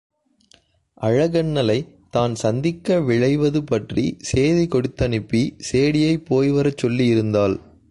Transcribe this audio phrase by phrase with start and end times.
[1.01, 7.59] அழகண்ணலைத் தான் சந்திக்க விழைவது பற்றிச் சேதி கொடுத்தனுப்பி சேடியைப் போய்வரச் சொல்லியிருந்தாள்.